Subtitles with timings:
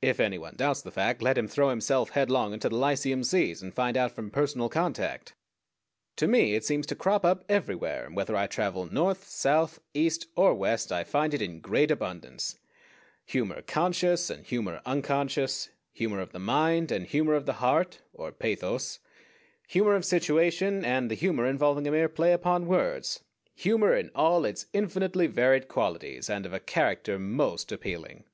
[0.00, 3.60] If any one doubts the fact, let him throw himself headlong into the Lyceum Seas
[3.60, 5.34] and find out from personal contact.
[6.16, 10.28] To me it seems to crop up everywhere, and whether I travel north, south, east,
[10.34, 12.58] or west I find it in great abundance
[13.26, 18.32] humor conscious, and humor unconscious; humor of the mind, and humor of the heart, or
[18.32, 18.98] pathos;
[19.68, 23.22] humor of situation, and the humor involving a mere play upon words;
[23.54, 28.24] humor in all its infinitely varied qualities, and of a character most appealing.